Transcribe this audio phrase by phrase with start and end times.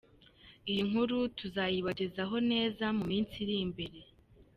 [0.69, 3.99] Iyi nkuru tuzayibagezaho neza mu minsi iri imbere.